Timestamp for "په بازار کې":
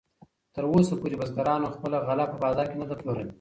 2.31-2.77